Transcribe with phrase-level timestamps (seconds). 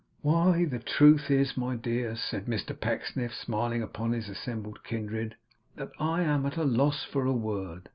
[0.23, 5.35] 'Why, the truth is, my dear,' said Mr Pecksniff, smiling upon his assembled kindred,
[5.75, 7.87] 'that I am at a loss for a word.